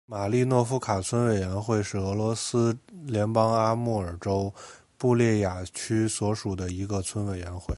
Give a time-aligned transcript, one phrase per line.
[0.07, 4.53] 马利诺夫卡村委员会是俄罗斯联邦阿穆尔州
[4.97, 7.67] 布列亚区所属的一个村委员会。